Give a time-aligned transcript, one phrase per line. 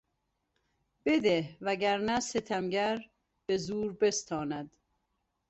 [1.05, 3.03] بده وگرنه ستمگر
[3.45, 4.75] به زور بستاند.